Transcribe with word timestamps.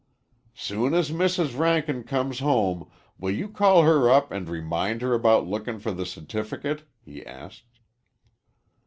"Soon 0.55 0.95
as 0.95 1.11
Mrs. 1.11 1.55
Rankin 1.55 2.03
comes 2.03 2.39
home, 2.39 2.89
will 3.19 3.29
you 3.29 3.47
call 3.47 3.83
her 3.83 4.09
up 4.09 4.31
and 4.31 4.49
remind 4.49 5.03
her 5.03 5.13
about 5.13 5.45
lookin' 5.45 5.77
for 5.77 5.91
the 5.91 6.07
certificate?" 6.07 6.81
he 7.05 7.23
asked. 7.23 7.77